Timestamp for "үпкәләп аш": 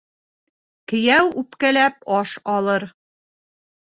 1.41-2.31